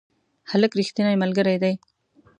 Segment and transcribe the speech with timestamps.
[0.51, 1.73] هلک رښتینی ملګری دی.